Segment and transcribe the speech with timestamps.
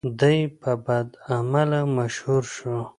[0.19, 2.75] دی په بدعمله مشهور شو.